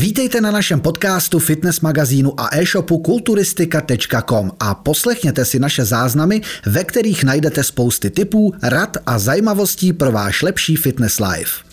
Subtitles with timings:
[0.00, 6.84] Vítejte na našem podcastu, fitness magazínu a e-shopu kulturistika.com a poslechněte si naše záznamy, ve
[6.84, 11.64] kterých najdete spousty tipů, rad a zajímavostí pro váš lepší fitness life.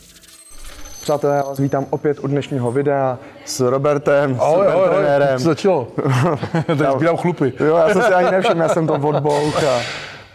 [1.01, 5.37] Přátelé, já vás vítám opět u dnešního videa s Robertem, Ahoj, s ahoj, ahoj, trenérem.
[5.37, 5.87] co začalo?
[6.67, 7.53] Teď sbírám chlupy.
[7.59, 9.79] Jo, já jsem si ani nevšiml, já jsem to odbouch a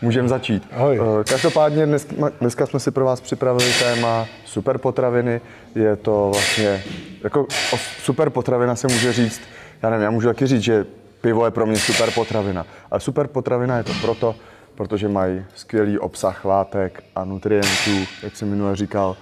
[0.02, 0.68] můžeme začít.
[0.72, 1.00] Ahoj.
[1.20, 2.06] Eh, Každopádně dnes,
[2.40, 5.40] dneska jsme si pro vás připravili téma super potraviny.
[5.74, 6.82] Je to vlastně,
[7.24, 7.42] jako
[7.72, 9.40] o super potravina se může říct,
[9.82, 10.86] já nevím, já můžu taky říct, že
[11.20, 12.66] pivo je pro mě super potravina.
[12.90, 14.34] Ale super potravina je to proto,
[14.74, 19.16] protože mají skvělý obsah látek a nutrientů, jak jsem minule říkal.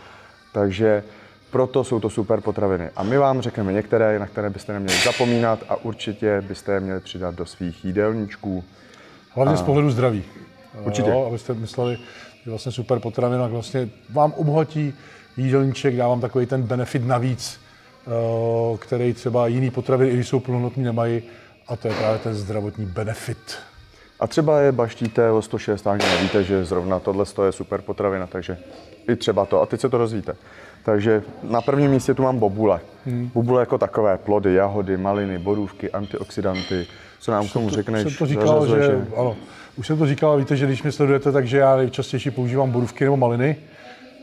[0.52, 1.02] Takže
[1.50, 2.90] proto jsou to super potraviny.
[2.96, 7.00] A my vám řekneme některé, na které byste neměli zapomínat a určitě byste je měli
[7.00, 8.64] přidat do svých jídelníčků.
[9.34, 10.24] Hlavně z pohledu zdraví.
[10.84, 11.10] Určitě.
[11.10, 11.98] Jo, abyste mysleli,
[12.44, 14.94] že vlastně super potravina vlastně vám obohatí
[15.36, 17.60] jídelníček, dá vám takový ten benefit navíc,
[18.06, 21.22] eh, který třeba jiný potraviny, i když jsou plnohodnotný, nemají.
[21.68, 23.58] A to je právě ten zdravotní benefit.
[24.20, 28.58] A třeba je baštíte o 160, že nevíte, že zrovna tohle je super potravina, takže
[29.08, 29.62] i třeba to.
[29.62, 30.36] A teď se to rozvíte.
[30.84, 32.80] Takže na prvním místě tu mám bobule.
[33.06, 33.30] Hmm.
[33.34, 36.86] Bobule jako takové plody, jahody, maliny, borůvky, antioxidanty.
[37.20, 38.06] Co nám k tomu řekneš?
[38.06, 39.06] Už jsem to říkal, že, je?
[39.16, 39.36] ano,
[39.76, 43.16] už jsem to říkal, víte, že když mě sledujete, takže já nejčastěji používám borůvky nebo
[43.16, 43.56] maliny.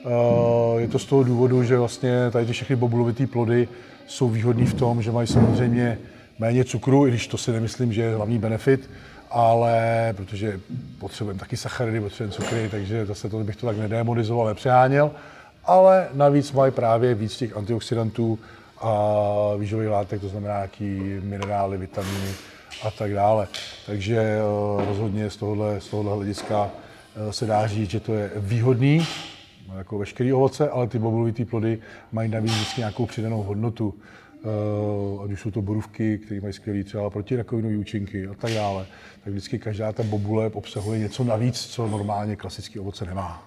[0.05, 3.67] Uh, je to z toho důvodu, že vlastně tady ty všechny bobulovitý plody
[4.07, 5.97] jsou výhodný v tom, že mají samozřejmě
[6.39, 8.89] méně cukru, i když to si nemyslím, že je hlavní benefit,
[9.31, 10.59] ale protože
[10.99, 15.11] potřebujeme taky sacharidy, potřebujeme cukry, takže zase to bych to tak nedemonizoval, nepřeháněl.
[15.65, 18.39] Ale navíc mají právě víc těch antioxidantů
[18.81, 18.91] a
[19.57, 22.31] výživových látek, to znamená nějaký minerály, vitamíny
[22.83, 23.47] a tak dále.
[23.85, 26.69] Takže eh, rozhodně z tohohle, z tohohle hlediska
[27.15, 29.07] eh, se dá říct, že to je výhodný,
[29.77, 31.79] jako veškerý ovoce, ale ty bobulovité plody
[32.11, 33.93] mají navíc vždycky nějakou přidanou hodnotu.
[34.43, 38.85] Uh, ať už jsou to borůvky, které mají skvělý třeba protirakovinové účinky a tak dále,
[39.23, 43.46] tak vždycky každá ta bobule obsahuje něco navíc, co normálně klasický ovoce nemá.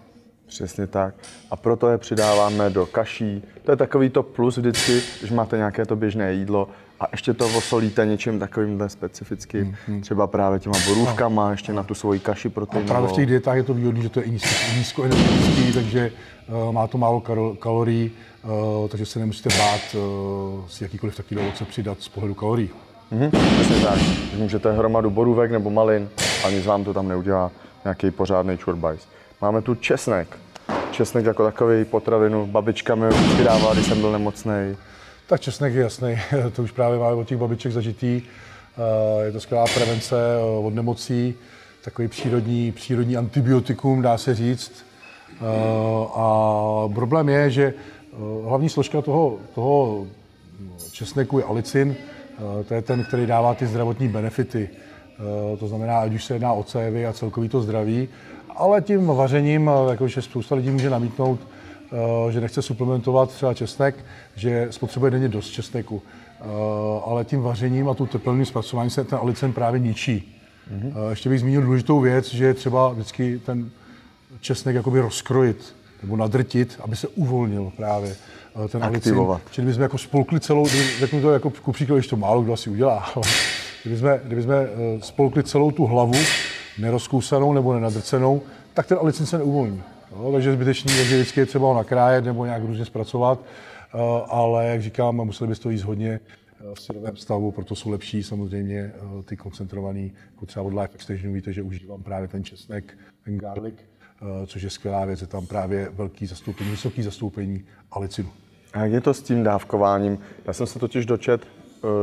[0.50, 1.14] Přesně tak.
[1.50, 3.42] A proto je přidáváme do kaší.
[3.64, 6.68] To je takový to plus vždycky, když máte nějaké to běžné jídlo
[7.00, 12.20] a ještě to osolíte něčím takovýmhle specifickým, třeba právě těma borůvkama, ještě na tu svoji
[12.20, 12.88] kaši A proteinovou.
[12.88, 16.12] právě v těch dietách je to výhodné, že to je i nízko- nízkoenergetický, takže
[16.66, 17.22] uh, má to málo
[17.58, 18.10] kalorií,
[18.82, 22.70] uh, takže se nemusíte bát uh, si jakýkoliv takový ovoce přidat z pohledu kalorií.
[23.10, 23.98] Mhm, přesně tak.
[23.98, 26.08] Že můžete hromadu borůvek nebo malin
[26.44, 27.50] a nic vám to tam neudělá
[27.84, 29.08] nějaký pořádný čurbajs.
[29.42, 30.38] Máme tu česnek.
[30.90, 32.46] Česnek jako takový potravinu.
[32.46, 34.76] Babička mi vždycky dávala, když jsem byl nemocný.
[35.26, 36.18] Tak česnek je jasný,
[36.52, 38.22] to už právě máme od těch babiček zažitý.
[38.22, 40.16] Uh, Je to skvělá prevence
[40.58, 41.34] uh, od nemocí,
[41.84, 44.86] takový přírodní, přírodní antibiotikum, dá se říct.
[45.40, 45.46] Uh,
[46.14, 47.74] A problém je, že
[48.44, 50.06] hlavní složka toho, toho
[50.92, 51.96] česneku je alicin,
[52.68, 54.68] to je ten, který dává ty zdravotní benefity.
[55.53, 58.08] Uh, To znamená, ať už se jedná o cévy a celkový to zdraví,
[58.56, 61.41] ale tím vařením, uh, jakože spousta lidí může namítnout,
[62.25, 63.94] uh, že nechce suplementovat třeba česnek,
[64.36, 66.03] že spotřebuje denně dost česneku.
[67.06, 70.36] Ale tím vařením a tu teplným zpracováním se ten alicen právě ničí.
[70.72, 71.10] Mm-hmm.
[71.10, 73.70] Ještě bych zmínil důležitou věc, že je třeba vždycky ten
[74.41, 78.16] česnek jakoby rozkrojit nebo nadrtit, aby se uvolnil právě
[78.64, 79.34] eh, ten Aktivovat.
[79.34, 79.53] alicin.
[79.53, 80.66] Čili bychom jako spolkli celou,
[80.98, 83.25] řeknu to jako ku příkladu, když to málo kdo asi udělá, ale
[83.82, 84.66] kdybychom, kdybychom eh,
[85.00, 86.18] spolkli celou tu hlavu,
[86.78, 88.42] nerozkousanou nebo nenadrcenou,
[88.74, 89.82] tak ten alicin se neuvolní.
[90.12, 93.41] Jo, takže zbytečný, takže vždycky je třeba ho nakrájet nebo nějak různě zpracovat,
[93.94, 93.98] eh,
[94.28, 98.22] ale jak říkám, museli byste to jíst hodně eh, v syrovém stavu, proto jsou lepší
[98.22, 98.92] samozřejmě
[99.24, 103.74] ty koncentrovaný, jako třeba od Life Extensionu, víte, že užívám právě ten česnek, ten garlic,
[104.47, 108.28] což je skvělá věc, je tam právě velký zastoupení, vysoký zastoupení alicinu.
[108.72, 110.18] A jak je to s tím dávkováním?
[110.47, 111.47] Já jsem se totiž dočet,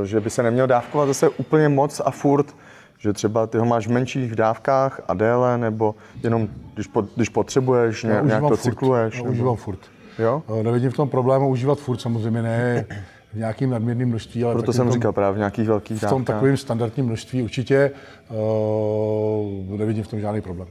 [0.04, 2.56] že by se neměl dávkovat zase úplně moc a furt,
[3.00, 7.30] že třeba ty ho máš v menších dávkách a déle, nebo jenom když, po, když
[7.30, 8.58] potřebuješ, ně, Já nějak to furt.
[8.58, 9.14] cykluješ.
[9.16, 9.80] Já nebo- užívám furt.
[10.20, 10.44] Jo?
[10.60, 12.86] Eh, Nevidím v tom problému užívat furt, samozřejmě ne
[13.34, 16.02] v nějakým nadměrným množství, ale Proto takovým jsem tom- říkal právě v nějakých velkých v
[16.02, 16.36] tom dávkách.
[16.36, 17.92] takovém standardním množství určitě
[18.30, 20.68] uh, nevidím v tom žádný problém.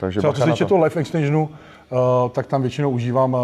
[0.00, 0.68] Takže Třeba co se týče to.
[0.68, 1.42] toho Life Extensionu,
[1.90, 1.98] uh,
[2.30, 3.40] tak tam většinou užívám uh,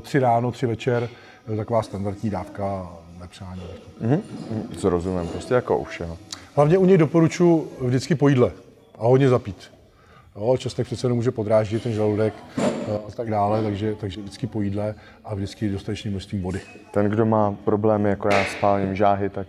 [0.00, 1.08] tři ráno, tři večer,
[1.56, 2.88] taková standardní dávka
[3.28, 3.62] nepřání.
[4.78, 6.18] Zrozumím, prostě jako u všeho.
[6.54, 8.50] Hlavně u něj doporučuji vždycky po jídle
[8.98, 9.70] a hodně zapít.
[10.36, 12.64] Jo, česnek přece jenom může podráždit ten žaludek uh,
[12.94, 14.94] a tak dále, takže, takže vždycky po jídle
[15.24, 16.60] a vždycky dostatečným množstvím vody.
[16.90, 19.46] Ten, kdo má problémy jako já s pálením žáhy, tak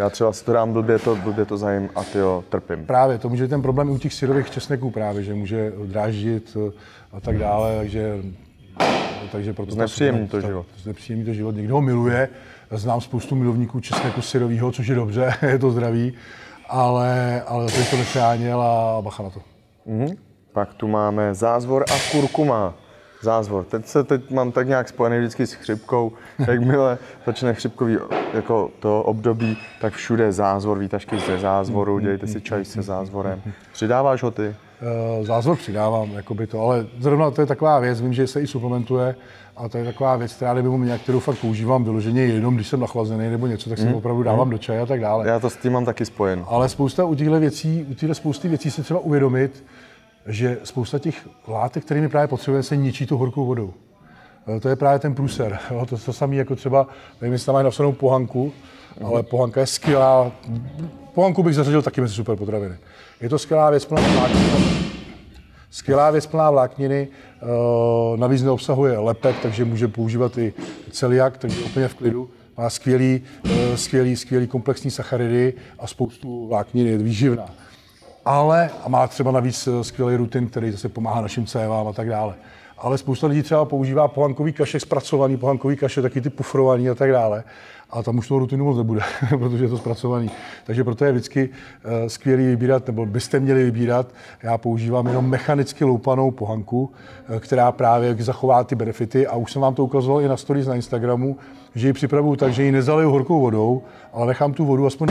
[0.00, 2.86] já třeba si to dám blbě to, blbě to zajím a ty jo, trpím.
[2.86, 6.56] Právě, to může být ten problém i u těch syrových česneků právě, že může dráždit
[6.56, 6.72] eh,
[7.12, 8.22] a tak dále, takže,
[9.32, 9.72] takže proto...
[9.72, 10.66] Znepříjemní to ta- život.
[10.82, 12.28] Znepříjemní to život, někdo ho miluje,
[12.74, 16.12] Znám spoustu milovníků česneku syrovýho, což je dobře, je to zdravý,
[16.68, 19.40] ale, ale to to nepřeháněl a bacha na to.
[19.86, 20.16] Mm-hmm.
[20.52, 22.74] Pak tu máme zázvor a kurkuma.
[23.22, 23.64] Zázvor.
[23.64, 26.12] Teď se teď mám tak nějak spojený vždycky s chřipkou.
[26.38, 27.96] Jakmile začne chřipkový
[28.34, 33.42] jako to období, tak všude zázvor, výtažky ze zázvoru, dějte si čaj se zázvorem.
[33.72, 34.54] Přidáváš ho ty?
[34.82, 38.46] Eh, zázvor přidávám, jakoby to, ale zrovna to je taková věc, vím, že se i
[38.46, 39.14] suplementuje,
[39.56, 42.80] a to je taková věc, která kdyby mě, kterou fakt používám vyloženě jenom, když jsem
[42.80, 43.94] nachlazený nebo něco, tak si hmm.
[43.94, 44.50] opravdu dávám hmm.
[44.50, 45.28] do čaje a tak dále.
[45.28, 46.44] Já to s tím mám taky spojen.
[46.48, 49.64] Ale spousta u těchto věcí, u těchto spousty věcí se třeba uvědomit,
[50.26, 53.74] že spousta těch látek, kterými právě potřebujeme, se ničí tu horkou vodou.
[54.46, 55.58] Eh, to je právě ten průser.
[55.70, 56.86] Jo, to to samé jako třeba,
[57.20, 58.52] nevím, jestli tam mají napsanou pohanku,
[59.00, 59.06] mm.
[59.06, 60.32] ale pohanka je skvělá.
[61.14, 62.74] Pohanku bych zařadil taky mezi super potraviny.
[63.20, 64.82] Je to skvělá věc plná vlákniny.
[65.70, 67.08] Skvělá věc plná vlákniny,
[67.42, 67.46] eh,
[68.16, 70.52] navíc neobsahuje lepek, takže může používat i
[70.90, 72.30] celiak, takže úplně v klidu.
[72.58, 77.46] Má skvělý, eh, skvělý, skvělý komplexní sacharidy a spoustu vlákniny, je výživná
[78.24, 82.08] ale a má třeba navíc eh, skvělý rutin, který zase pomáhá našim cévám a tak
[82.08, 82.34] dále.
[82.78, 87.10] Ale spousta lidí třeba používá pohankový kaše, zpracovaný pohankový kaše, taky ty pufrovaný a tak
[87.10, 87.44] dále.
[87.90, 89.00] A tam už toho rutinu moc nebude,
[89.38, 90.30] protože je to zpracovaný.
[90.64, 94.06] Takže proto je vždycky uh, skvělý vybírat, nebo byste měli vybírat.
[94.42, 96.82] Já používám jenom mechanicky loupanou pohanku,
[97.30, 99.26] uh, která právě zachová ty benefity.
[99.26, 101.36] A už jsem vám to ukazoval i na stories na Instagramu,
[101.74, 103.82] že ji připravuju tak, že ji nezaliju horkou vodou,
[104.12, 105.08] ale nechám tu vodu aspoň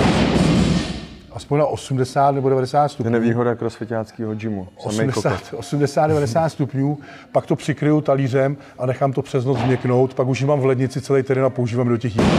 [1.33, 3.03] aspoň na 80 nebo 90 stupňů.
[3.03, 4.67] To je nevýhoda crossfitiáckého gymu.
[4.75, 6.97] 80, 80, 90 stupňů,
[7.31, 10.65] pak to přikryju talířem a nechám to přes noc změknout, pak už ji mám v
[10.65, 12.31] lednici celý terén a používám do těch jídel.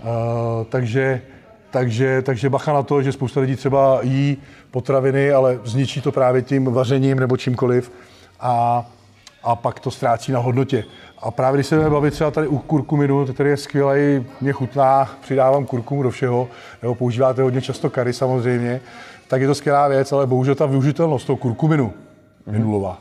[0.00, 1.22] Uh, takže,
[1.70, 4.36] takže, takže bacha na to, že spousta lidí třeba jí
[4.70, 7.92] potraviny, ale zničí to právě tím vařením nebo čímkoliv
[8.40, 8.86] a,
[9.42, 10.84] a pak to ztrácí na hodnotě.
[11.18, 15.10] A právě když se budeme bavit třeba tady u kurkuminu, který je skvělý, mě chutná,
[15.20, 16.48] přidávám kurkumu do všeho,
[16.82, 18.80] nebo používáte hodně často kary samozřejmě,
[19.28, 21.92] tak je to skvělá věc, ale bohužel ta využitelnost toho kurkuminu
[22.52, 22.98] je nulová.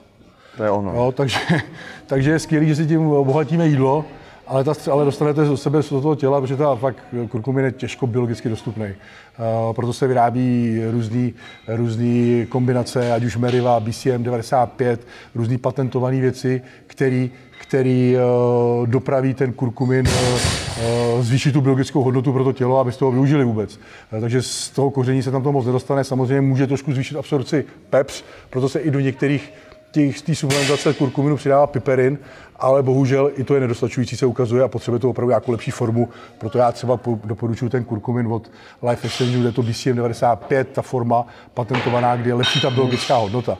[0.57, 0.93] To je ono.
[0.93, 1.39] Jo, takže,
[2.07, 4.05] takže je skvělé, že si tím obohatíme jídlo,
[4.49, 6.97] ale, ta, ale dostanete do sebe z toho těla, protože ta fakt
[7.29, 8.85] kurkumin je těžko biologicky dostupný.
[8.85, 11.31] Uh, proto se vyrábí různé
[11.67, 17.27] různý kombinace, ať už Meriva, BCM 95, různé patentované věci, které
[17.59, 22.97] který uh, dopraví ten kurkumin, uh, zvýší tu biologickou hodnotu pro to tělo, aby z
[22.97, 23.79] toho využili vůbec.
[24.21, 26.03] Takže z toho koření se tam to moc nedostane.
[26.03, 29.53] Samozřejmě může trošku zvýšit absorpci PEPS, proto se i do některých
[29.91, 32.17] těch, té suplementace kurkuminu přidává piperin,
[32.59, 36.09] ale bohužel i to je nedostačující, se ukazuje a potřebuje to opravdu nějakou lepší formu.
[36.37, 38.51] Proto já třeba doporučuji ten kurkumin od
[38.89, 43.15] Life Exchange, kde je to BCM 95, ta forma patentovaná, kde je lepší ta biologická
[43.15, 43.57] hodnota.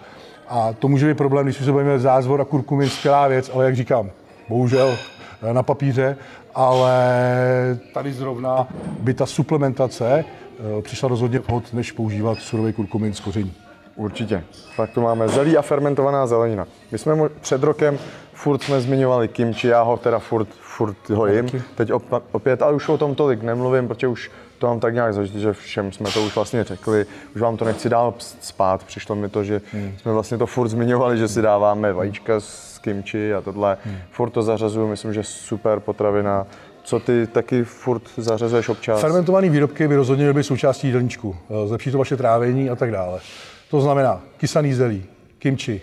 [0.47, 3.75] A to může být problém, když se bavíme zázvor a kurkumin, skvělá věc, ale jak
[3.75, 4.09] říkám,
[4.49, 4.97] bohužel
[5.41, 6.17] eh, na papíře,
[6.55, 7.03] ale
[7.93, 8.67] tady zrovna
[8.99, 13.53] by ta suplementace eh, přišla rozhodně vhod, než používat surový kurkumin z koření.
[13.99, 14.43] Určitě.
[14.75, 16.67] Pak tu máme zelí a fermentovaná zelenina.
[16.91, 17.99] My jsme mu před rokem
[18.33, 21.47] furt jsme zmiňovali kimči, já ho teda furt, furt ho jim.
[21.75, 21.91] Teď
[22.31, 25.53] opět, ale už o tom tolik nemluvím, protože už to mám tak nějak zažít, že
[25.53, 27.05] všem jsme to už vlastně řekli,
[27.35, 29.95] už vám to nechci dál spát, přišlo mi to, že hmm.
[30.01, 33.95] jsme vlastně to furt zmiňovali, že si dáváme vajíčka s kimči a tohle, hmm.
[34.11, 36.47] furt to zařazuju, myslím, že super potravina,
[36.83, 39.01] co ty taky furt zařazuješ občas?
[39.01, 41.35] Fermentované výrobky by rozhodně být součástí jídelníčku.
[41.65, 43.19] Zlepší to vaše trávení a tak dále.
[43.69, 45.03] To znamená kysaný zelí,
[45.39, 45.81] kimči,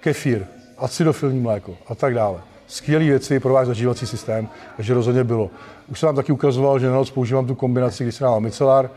[0.00, 0.46] kefír,
[0.78, 2.40] acidofilní mléko a tak dále.
[2.66, 5.50] Skvělé věci pro váš zažívací systém, takže rozhodně bylo.
[5.88, 8.90] Už jsem vám taky ukazoval, že na noc používám tu kombinaci, kdy si dávám micelár,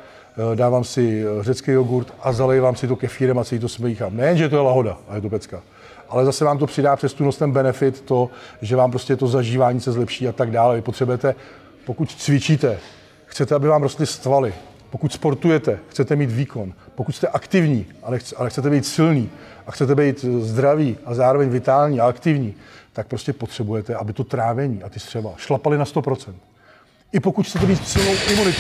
[0.54, 4.18] eh, dávám si eh, řecký jogurt a zalejvám si to kefírem a celý to smíchám.
[4.18, 5.62] Nejen, že to je lahoda a je to pecka,
[6.10, 8.30] ale zase vám to přidá přes tu noc ten benefit, to,
[8.62, 10.76] že vám prostě to zažívání se zlepší a tak dále.
[10.76, 11.36] Vy potřebujete,
[11.86, 12.80] pokud cvičíte,
[13.26, 14.54] chcete, aby vám rostly stvaly,
[14.92, 19.30] pokud sportujete, chcete mít výkon, pokud jste aktivní, ale, ale chcete být silný
[19.68, 22.54] a chcete být zdraví a zároveň vitální a aktivní,
[22.94, 26.34] tak prostě potřebujete, aby to trávení a ty střeva šlapaly na 100%.
[27.12, 28.60] I pokud chcete mít silnou imunitu,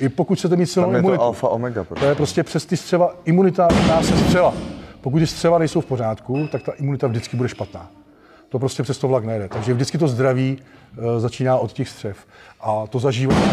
[0.00, 1.16] i pokud chcete mít silnou imunitu.
[1.16, 1.84] To alfa omega.
[1.84, 2.04] Prostě.
[2.04, 4.54] To je prostě přes ty střeva, imunita dá se střeva.
[5.00, 7.90] Pokud ty střeva nejsou v pořádku, tak ta imunita vždycky bude špatná.
[8.50, 9.48] To prostě přes to vlak nejde.
[9.48, 10.58] Takže vždycky to zdraví
[11.16, 12.16] e, začíná od těch střev.
[12.60, 13.50] A to zažívání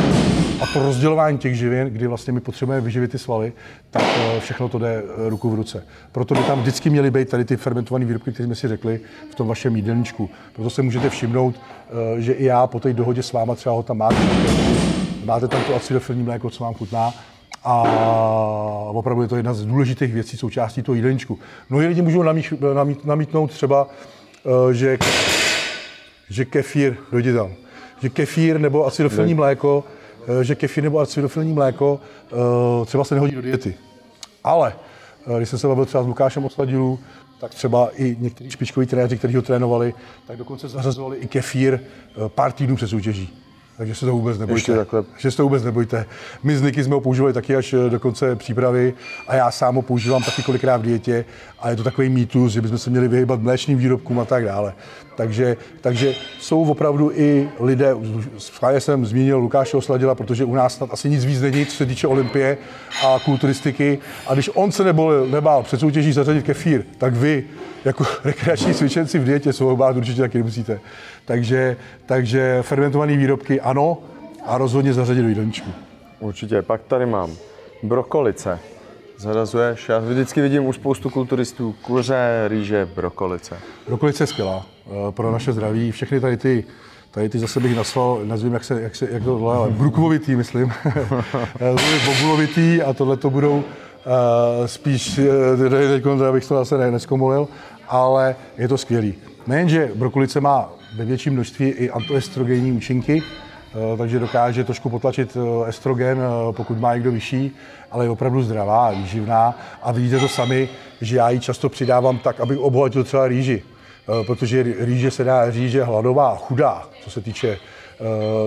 [0.61, 3.53] a to rozdělování těch živin, kdy vlastně my potřebujeme vyživit ty svaly,
[3.91, 5.85] tak e, všechno to jde e, ruku v ruce.
[6.11, 8.99] Proto by tam vždycky měly být tady ty fermentované výrobky, které jsme si řekli
[9.31, 10.29] v tom vašem jídelníčku.
[10.53, 11.55] Proto se můžete všimnout,
[12.17, 14.15] že i já po té dohodě s váma třeba ho tam máte.
[15.25, 17.13] Máte tam to acidofilní mléko, co vám chutná,
[17.63, 17.83] a
[18.93, 21.39] opravdu je to jedna z důležitých věcí součástí toho jídelníčku.
[21.69, 23.87] Mnohí lidi můžou namít, namít, namítnout třeba,
[24.71, 24.97] že,
[26.29, 27.53] že kefír, dojde tam,
[28.01, 29.83] že kefír nebo acidofilní mléko,
[30.27, 31.99] eh, že kefír nebo acidofilní mléko
[32.31, 33.75] eh, třeba se nehodí do diety.
[34.43, 34.73] Ale
[35.27, 36.99] eh, když jsem se bavil třeba s Lukášem Osladilů,
[37.39, 39.93] tak třeba i někteří špičkoví trenéři, kteří ho trénovali,
[40.27, 41.79] tak dokonce zařazovali i kefír
[42.27, 43.46] pár týdnů před soutěží.
[43.77, 44.75] Takže se to vůbec nebojte.
[44.77, 45.03] takhle.
[45.17, 46.05] Že se to vůbec nebojte.
[46.43, 48.93] My s Niky jsme ho používali taky až eh, do konce přípravy
[49.27, 51.25] a já sám ho používám taky kolikrát v dietě
[51.59, 54.73] a je to takový mýtus, že bychom se měli vyhýbat mléčným výrobkům a tak dále.
[55.17, 57.95] Takže, takže jsou opravdu i lidé,
[58.37, 61.85] schválně jsem zmínil Lukáše Osladila, protože u nás snad asi nic víc není, co se
[61.85, 62.57] týče olympie
[63.05, 63.99] a kulturistiky.
[64.27, 67.43] A když on se nebolil, nebál před soutěží zařadit kefír, tak vy
[67.85, 70.79] jako rekreační cvičenci v dietě se bát určitě taky nemusíte.
[71.25, 73.97] Takže, takže fermentované výrobky ano
[74.45, 75.69] a rozhodně zařadit do jídelníčku.
[76.19, 76.61] Určitě.
[76.61, 77.31] Pak tady mám
[77.83, 78.59] brokolice.
[79.17, 79.89] Zarazuješ?
[79.89, 83.57] Já vždycky vidím u spoustu kulturistů kuře, rýže, brokolice.
[83.87, 85.91] Brokolice je skvělá eh, pro naše zdraví.
[85.91, 86.65] Všechny tady ty
[87.11, 90.73] Tady ty zase bych nazval, nazvím, jak, se, jak, se, jak to volá, brukvovitý, myslím.
[92.05, 93.63] bobulovitý a tohle to budou uh,
[94.65, 97.47] spíš, uh, teď abych to zase neskomolil,
[97.87, 99.13] ale je to skvělý.
[99.47, 103.46] Nejenže brokolice má ve větším množství i antiestrogenní účinky, eh,
[103.97, 107.55] takže dokáže trošku potlačit eh, estrogen, eh, pokud má někdo vyšší,
[107.91, 109.59] ale je opravdu zdravá, výživná.
[109.83, 110.69] A vidíte to sami,
[111.01, 113.63] že já ji často přidávám tak, abych obohatil třeba rýži,
[114.25, 117.57] protože rýže se dá říct, hladová, chudá, co se týče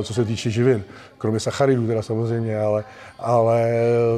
[0.03, 0.85] co se týče živin,
[1.19, 2.85] kromě sacharidů teda samozřejmě, ale,
[3.19, 3.71] ale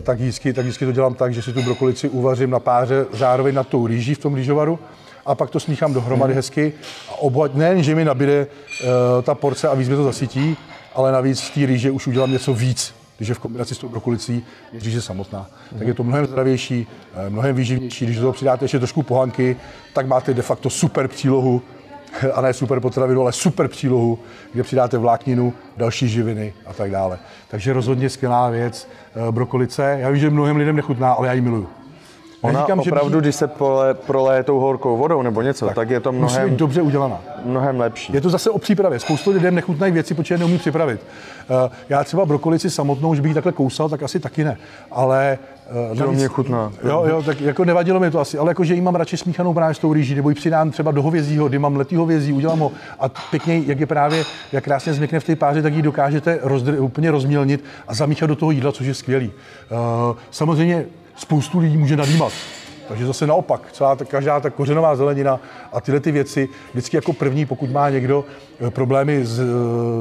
[0.02, 3.54] tak vždycky, tak vždycky to dělám tak, že si tu brokolici uvařím na páře zároveň
[3.54, 4.78] na tou rýží v tom rýžovaru
[5.26, 6.72] a pak to smíchám dohromady hezky
[7.08, 8.88] a obohať, nejen, že mi nabíde uh,
[9.22, 10.56] ta porce a víc mi to zasytí,
[10.94, 13.88] ale navíc z té rýže už udělám něco víc, když je v kombinaci s tou
[13.88, 15.46] brokolicí je rýže samotná.
[15.72, 15.78] Mm.
[15.78, 18.04] Tak je to mnohem zdravější, eh, mnohem výživnější.
[18.04, 19.56] Když do toho přidáte ještě trošku pohanky,
[19.92, 21.62] tak máte de facto super přílohu,
[22.34, 24.18] a ne super potravinu, ale super přílohu,
[24.52, 27.18] kde přidáte vlákninu, další živiny a tak dále.
[27.48, 28.88] Takže rozhodně skvělá věc.
[29.28, 31.68] Eh, brokolice, já vím, že mnohem lidem nechutná, ale já ji miluju.
[32.42, 35.90] Ona říkám, opravdu, že když se pole, proleje tou horkou vodou nebo něco, tak, tak
[35.90, 36.42] je to mnohem...
[36.42, 37.20] Musí být dobře udělaná.
[37.44, 38.12] Mnohem lepší.
[38.12, 39.00] Je to zase o přípravě.
[39.00, 41.00] Spoustu lidem nechutnají věci, protože neumí připravit.
[41.50, 44.56] Uh, já třeba brokolici samotnou, že bych takhle kousal, tak asi taky ne.
[44.90, 45.38] Ale
[45.90, 46.72] Uh, navíc, mě chutná.
[46.84, 49.54] Jo, jo, tak jako nevadilo mi to asi, ale jako, že jí mám radši smíchanou
[49.54, 52.58] právě s tou rýží, nebo ji přidám třeba do hovězího, kdy mám letý hovězí, udělám
[52.58, 56.38] ho a pěkně, jak je právě, jak krásně změkne v té páře, tak ji dokážete
[56.42, 59.32] rozdr, úplně rozmělnit a zamíchat do toho jídla, což je skvělý.
[59.70, 60.84] Uh, samozřejmě
[61.22, 62.32] spoustu lidí může nadýmat.
[62.88, 65.40] Takže zase naopak, celá ta, každá ta kořenová zelenina
[65.72, 68.24] a tyhle ty věci, vždycky jako první, pokud má někdo
[68.66, 69.40] eh, problémy s,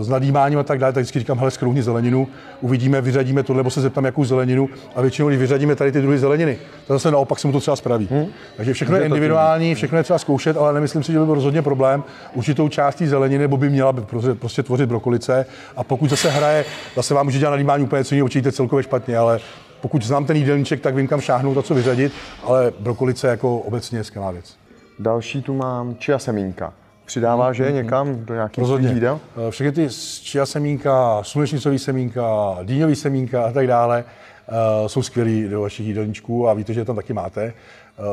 [0.01, 2.27] s nadýmáním a tak dále, tak vždycky říkám, hele, skrouhni zeleninu,
[2.61, 6.19] uvidíme, vyřadíme to, nebo se zeptám, jakou zeleninu a většinou, když vyřadíme tady ty druhy
[6.19, 6.55] zeleniny,
[6.87, 8.07] tak zase naopak se mu to třeba spraví.
[8.11, 8.25] Hmm.
[8.57, 11.61] Takže všechno je individuální, všechno je třeba zkoušet, ale nemyslím si, že by byl rozhodně
[11.61, 12.03] problém.
[12.33, 15.45] Určitou částí zeleniny, nebo by měla by prostě, prostě tvořit brokolice.
[15.77, 19.17] A pokud zase hraje, zase vám může dělat nadýmání úplně co jiného, určitě celkově špatně,
[19.17, 19.39] ale
[19.81, 23.99] pokud znám ten jídelníček, tak vím, kam šáhnout a co vyřadit, ale brokolice jako obecně
[23.99, 24.55] je skvělá věc.
[24.99, 26.73] Další tu mám čia semínka.
[27.05, 28.89] Přidává, že je někam do nějakých Rozhodně.
[28.89, 29.19] jídel?
[29.47, 29.87] Eh, všechny ty
[30.21, 36.49] čia semínka, slunečnicový semínka, dýňový semínka a tak dále uh, jsou skvělý do vašich jídelníčků
[36.49, 37.53] a víte, že je tam taky máte.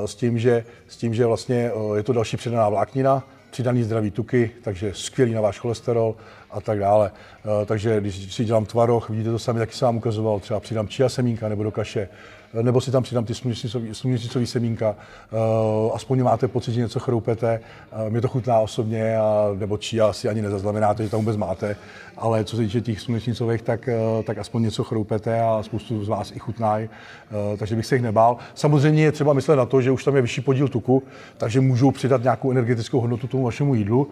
[0.00, 4.10] Uh, s tím, že, s tím, že vlastně je to další přidaná vláknina, přidaný zdravý
[4.10, 6.14] tuky, takže skvělý na váš cholesterol
[6.50, 7.11] a tak dále.
[7.45, 10.88] Eh, takže když si dělám tvaroh, vidíte to sami, taky jsem vám ukazoval, třeba přidám
[10.88, 12.09] čia semínka nebo do kaše,
[12.55, 13.35] eh, nebo si tam přidám ty
[13.93, 14.97] slunečnicový semínka,
[15.31, 17.61] uh, aspoň máte pocit, že něco chroupete,
[18.09, 21.76] mě to chutná osobně, a, nebo čia asi ani nezaznamenáte, že tam vůbec máte,
[22.17, 23.88] ale co se týče těch slunečnicových, tak,
[24.25, 26.88] tak aspoň něco chroupete a spoustu z vás i chutnají,
[27.59, 28.37] takže bych se jich nebál.
[28.55, 31.02] Samozřejmě je třeba myslet na to, že už tam je vyšší podíl tuku,
[31.37, 34.11] takže můžou přidat nějakou energetickou hodnotu tomu vašemu jídlu,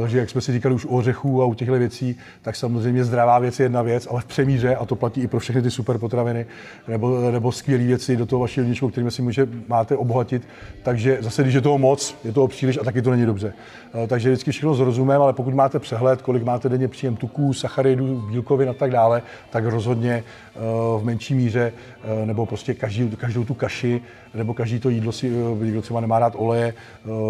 [0.00, 3.38] takže jak jsme si říkali už o ořechů a u těchto věcí, tak samozřejmě zdravá
[3.38, 5.98] věc je jedna věc, ale v přemíře, a to platí i pro všechny ty super
[5.98, 6.46] potraviny,
[6.88, 10.48] nebo, nebo skvělé věci do toho vašeho jídelníčku, kterými si může, máte obohatit.
[10.82, 13.52] Takže zase, když je toho moc, je toho příliš a taky to není dobře.
[13.94, 18.20] Eh, takže vždycky všechno zrozumím, ale pokud máte přehled, kolik máte denně příjem tuků, sacharidů,
[18.30, 20.58] bílkovin a tak dále, tak rozhodně eh,
[20.98, 21.72] v menší míře,
[22.04, 24.00] eh, nebo prostě každý, každou tu kaši,
[24.34, 25.30] nebo každý to jídlo si,
[25.60, 26.74] někdo třeba nemá rád oleje,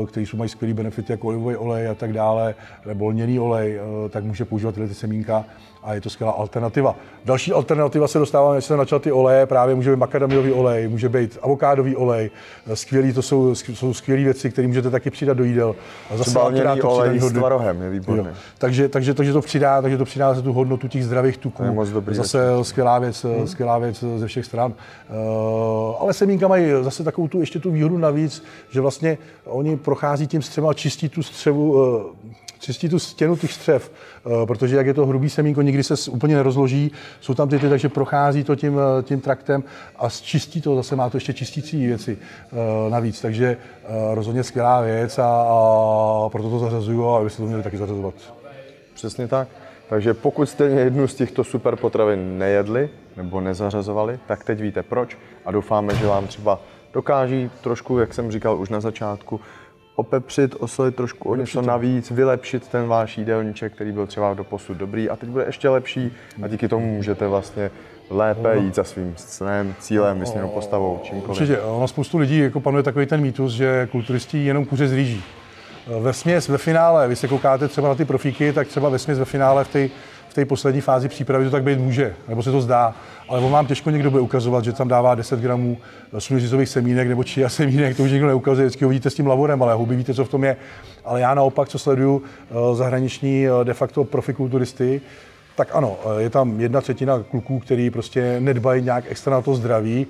[0.08, 2.54] který jsou mají skvělý benefity jako olivový olej a tak dále,
[2.86, 5.44] nebo lněný olej, tak může používat tyhle ty semínka
[5.82, 6.96] a je to skvělá alternativa.
[7.24, 11.38] Další alternativa se dostává, než se načal ty oleje, právě můžeme makadamiový olej, může být
[11.42, 12.30] avokádový olej,
[12.74, 15.76] skvělý, to jsou, jsou skvělé věci, které můžete taky přidat do jídel.
[16.10, 18.24] A zase Třeba lněný olej s tvarohem je výborný.
[18.24, 18.34] Jo.
[18.58, 21.64] Takže, takže, takže, to přidá, takže to přidá se tu hodnotu těch zdravých tuků.
[21.64, 22.66] je moc dobrý zase věc.
[22.66, 23.46] skvělá věc, hmm.
[23.46, 24.74] skvělá věc ze všech stran.
[25.10, 30.26] Uh, ale semínka mají zase takovou tu, ještě tu výhodu navíc, že vlastně oni prochází
[30.26, 32.02] tím střem a čistí tu střevu, uh,
[32.60, 36.36] čistí tu stěnu těch střev, eh, protože jak je to hrubý semínko, nikdy se úplně
[36.36, 39.64] nerozloží, jsou tam ty, ty takže prochází to tím, eh, tím traktem
[39.98, 43.56] a čistí to, zase má to ještě čistící věci eh, navíc, takže
[44.14, 48.14] rozhodně skvělá věc a, a proto to zařazuju a vy se to měli taky zařazovat.
[48.94, 49.48] Přesně tak.
[49.88, 55.18] Takže pokud jste jednu z těchto super potravin nejedli nebo nezařazovali, tak teď víte proč
[55.44, 56.60] a doufáme, že vám třeba
[56.92, 59.40] dokáží trošku, jak jsem říkal už na začátku,
[60.00, 64.76] opepřit, osolit trošku o něco navíc, vylepšit ten váš jídelníček, který byl třeba do posud
[64.76, 67.70] dobrý a teď bude ještě lepší a díky tomu můžete vlastně
[68.10, 71.40] lépe jít za svým snem, cílem, vysněnou postavou, čímkoliv.
[71.40, 75.22] Určitě, ono spoustu lidí jako panuje takový ten mýtus, že kulturisti jenom kuře z rýží.
[76.00, 79.18] Ve směs, ve finále, vy se koukáte třeba na ty profíky, tak třeba ve směs
[79.18, 79.88] ve finále v té
[80.30, 82.94] v té poslední fázi přípravy to tak být může, nebo se to zdá,
[83.28, 85.78] ale on vám těžko někdo bude ukazovat, že tam dává 10 gramů
[86.18, 89.62] sluneřizových semínek nebo čia semínek, to už nikdo neukazuje, vždycky ho vidíte s tím lavorem,
[89.62, 90.56] ale huby víte, co v tom je.
[91.04, 95.00] Ale já naopak, co sleduju eh, zahraniční eh, de facto profikulturisty,
[95.56, 99.54] tak ano, eh, je tam jedna třetina kluků, který prostě nedbají nějak extra na to
[99.54, 100.06] zdraví,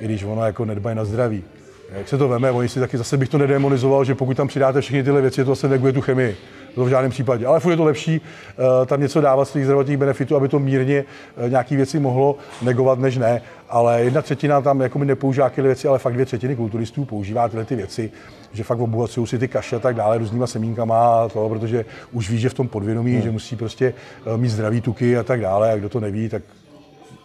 [0.00, 1.44] i když ono jako nedbají na zdraví.
[1.92, 4.80] Jak se to veme, oni si taky zase bych to nedemonizoval, že pokud tam přidáte
[4.80, 6.36] všechny tyhle věci, to zase neguje tu chemii.
[6.74, 7.46] To v žádném případě.
[7.46, 10.58] Ale furt je to lepší uh, tam něco dávat z těch zdravotních benefitů, aby to
[10.58, 11.04] mírně
[11.36, 13.42] uh, nějaké věci mohlo negovat, než ne.
[13.68, 17.48] Ale jedna třetina tam jako mi nepoužívá tyhle věci, ale fakt dvě třetiny kulturistů používá
[17.48, 18.10] tyhle ty věci,
[18.52, 22.30] že fakt obohacují si ty kaše a tak dále různýma semínkama a to, protože už
[22.30, 23.22] ví, že v tom podvědomí, hmm.
[23.22, 23.94] že musí prostě
[24.26, 25.72] uh, mít zdravý tuky a tak dále.
[25.72, 26.42] A kdo to neví, tak,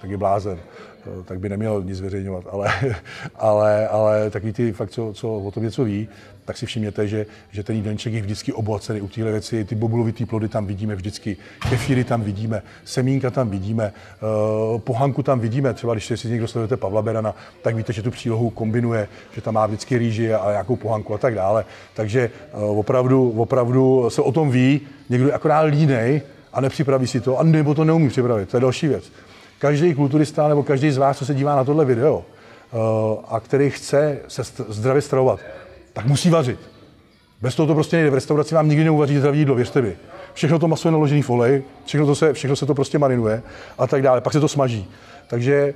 [0.01, 0.59] tak je blázen
[1.25, 2.73] tak by neměl nic zveřejňovat, ale,
[3.35, 6.09] ale, ale takový ty fakt, co, co o tom něco ví,
[6.45, 9.65] tak si všimněte, že, že ten jídelníček je vždycky obohacený u téhle věci.
[9.65, 11.37] Ty bobulovité plody tam vidíme vždycky,
[11.69, 13.93] kefíry tam vidíme, semínka tam vidíme,
[14.73, 15.73] uh, pohanku tam vidíme.
[15.73, 19.53] Třeba když si někdo sledujete Pavla Berana, tak víte, že tu přílohu kombinuje, že tam
[19.53, 21.65] má vždycky rýži a nějakou pohanku a tak dále.
[21.93, 26.21] Takže uh, opravdu, opravdu se o tom ví, někdo je akorát línej
[26.53, 28.49] a nepřipraví si to, a nebo to neumí připravit.
[28.49, 29.11] To je další věc
[29.61, 33.69] každý kulturista nebo každý z vás, co se dívá na tohle video uh, a který
[33.69, 35.39] chce se zdravě stravovat,
[35.93, 36.59] tak musí vařit.
[37.41, 38.09] Bez toho to prostě nejde.
[38.09, 39.95] V restauraci vám nikdy neuvaří zdravý jídlo, věřte mi.
[40.33, 43.41] Všechno to maso je naložené v všechno, to se, všechno se to prostě marinuje
[43.77, 44.21] a tak dále.
[44.21, 44.87] Pak se to smaží.
[45.27, 45.73] Takže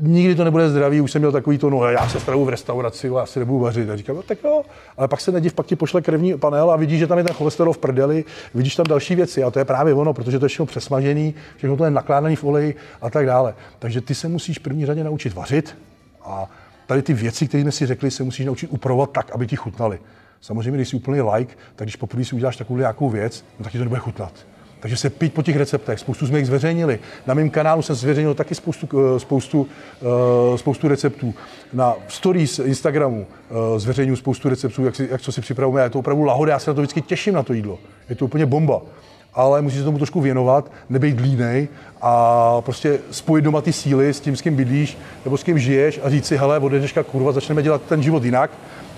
[0.00, 3.10] nikdy to nebude zdravý, už jsem měl takový to, no já se stravu v restauraci,
[3.16, 3.90] já si nebudu vařit.
[3.90, 4.62] A říkám, no, tak jo,
[4.96, 7.34] ale pak se nediv, pak ti pošle krevní panel a vidíš, že tam je ten
[7.34, 10.48] cholesterol v prdeli, vidíš tam další věci a to je právě ono, protože to je
[10.48, 13.54] všechno přesmažený, všechno to je nakládaný v oleji a tak dále.
[13.78, 15.78] Takže ty se musíš v první řadě naučit vařit
[16.24, 16.50] a
[16.86, 19.98] tady ty věci, které jsme si řekli, se musíš naučit upravovat tak, aby ti chutnaly.
[20.40, 23.72] Samozřejmě, když jsi úplný like, tak když poprvé si uděláš takovou nějakou věc, no, tak
[23.72, 24.51] ti to nebude chutnat.
[24.82, 25.98] Takže se pít po těch receptech.
[25.98, 26.98] Spoustu jsme jich zveřejnili.
[27.26, 31.34] Na mém kanálu jsem zveřejnil taky spoustu, eh, spoustu, uh, spoustu receptů.
[31.72, 35.86] Na stories Instagramu uh, zveřejňuji spoustu receptů, jak, si, jak co si připravujeme.
[35.86, 37.78] Je to opravdu lahoda, já se na to vždycky těším na to jídlo.
[38.08, 38.82] Je to úplně bomba.
[39.34, 41.68] Ale musíš se tomu trošku věnovat, nebejt línej
[42.00, 46.00] a prostě spojit doma ty síly s tím, s kým bydlíš nebo s kým žiješ
[46.02, 48.50] a říct si, hele, ode dneška kurva, začneme dělat ten život jinak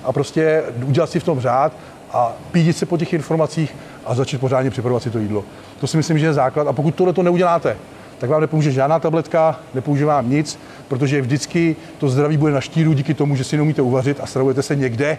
[0.04, 1.72] a prostě udělat si v tom řád
[2.14, 5.44] a pídit se po těch informacích a začít pořádně připravovat si to jídlo.
[5.80, 6.68] To si myslím, že je základ.
[6.68, 7.76] A pokud tohle to neuděláte,
[8.18, 12.92] tak vám nepomůže žádná tabletka, nepomůže vám nic, protože vždycky to zdraví bude na štíru
[12.92, 15.18] díky tomu, že si neumíte uvařit a stravujete se někde,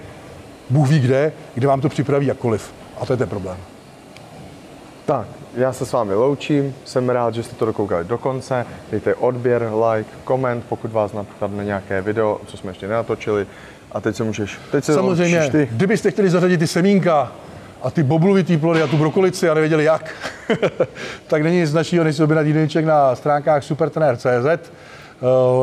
[0.70, 2.74] Bůh ví kde, kde vám to připraví jakkoliv.
[3.02, 3.58] A to je ten problém.
[5.06, 8.66] Tak, já se s vámi loučím, jsem rád, že jste to dokoukali do konce.
[8.92, 13.48] Dejte odběr, like, koment, pokud vás napadne nějaké video, co jsme ještě nenatočili.
[13.92, 15.70] A teď se můžeš, teď se Samozřejmě, ty.
[15.72, 17.32] kdybyste chtěli zařadit ty semínka,
[17.86, 20.16] a ty bobluvitý plody a tu brokolici a nevěděli jak,
[21.28, 24.60] tak není nic našího, než si objednat jídelníček na stránkách supertener.cz eh,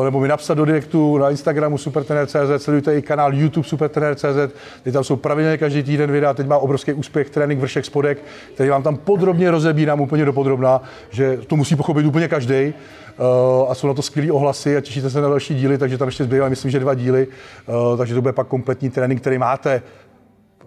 [0.03, 5.03] nebo mi napsat do direktu na Instagramu supertener.cz, sledujte i kanál YouTube supertener.cz, teď tam
[5.03, 8.17] jsou pravidelně každý týden videa, teď má obrovský úspěch trénink vršek spodek,
[8.53, 12.73] který vám tam podrobně rozebírám úplně dopodrobná, že to musí pochopit úplně každý.
[13.19, 16.07] Uh, a jsou na to skvělé ohlasy a těšíte se na další díly, takže tam
[16.07, 17.27] ještě zbývají, myslím, že dva díly,
[17.67, 19.81] uh, takže to bude pak kompletní trénink, který máte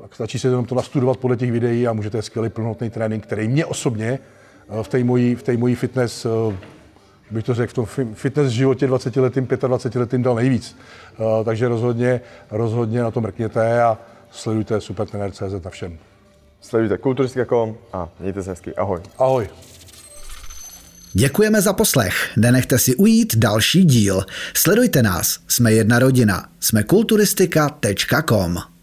[0.07, 3.49] tak stačí si jenom to nastudovat podle těch videí a můžete skvělý plnotný trénink, který
[3.49, 4.18] mě osobně
[4.68, 6.57] eh, v té mojí, v té mojí fitness, eh,
[7.30, 10.76] bych to řekl, v tom fitness životě 20 letým, 25 letým dal nejvíc.
[11.12, 13.98] Eh, takže rozhodně, rozhodně na to mrkněte a
[14.30, 15.98] sledujte supertrener.cz a všem.
[16.60, 18.74] Sledujte kulturistika.com a mějte se hezky.
[18.74, 19.00] Ahoj.
[19.18, 19.48] Ahoj.
[21.12, 22.36] Děkujeme za poslech.
[22.36, 24.22] Nenechte si ujít další díl.
[24.54, 25.38] Sledujte nás.
[25.48, 26.48] Jsme jedna rodina.
[26.60, 28.75] Jsme kulturistika.com.